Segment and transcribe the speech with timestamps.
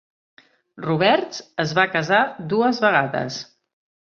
[0.85, 2.23] Roberts es va casar
[2.55, 3.39] dues vegades.